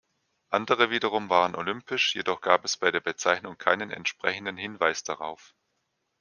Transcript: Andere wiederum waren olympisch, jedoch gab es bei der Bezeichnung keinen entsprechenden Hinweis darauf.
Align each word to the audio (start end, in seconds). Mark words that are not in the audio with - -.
Andere 0.49 0.89
wiederum 0.89 1.29
waren 1.29 1.53
olympisch, 1.55 2.15
jedoch 2.15 2.41
gab 2.41 2.65
es 2.65 2.75
bei 2.75 2.89
der 2.89 3.01
Bezeichnung 3.01 3.59
keinen 3.59 3.91
entsprechenden 3.91 4.57
Hinweis 4.57 5.03
darauf. 5.03 5.53